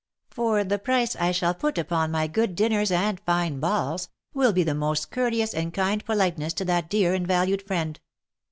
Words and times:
For 0.31 0.63
the 0.63 0.79
price 0.79 1.15
I 1.15 1.31
shall 1.31 1.53
put 1.53 1.77
upon 1.77 2.09
my 2.09 2.25
good 2.25 2.55
dinners 2.55 2.89
and 2.89 3.19
fine 3.19 3.59
balls, 3.59 4.09
will 4.33 4.51
be 4.51 4.63
the 4.63 4.73
most 4.73 5.11
courteous 5.11 5.53
and 5.53 5.71
kind 5.71 6.03
politeness^ 6.03 6.55
to 6.55 6.65
that 6.65 6.89
dear 6.89 7.13
and 7.13 7.27
valued 7.27 7.61
friend. 7.61 7.99